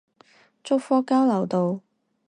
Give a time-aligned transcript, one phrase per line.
[0.63, 1.81] 竹科交流道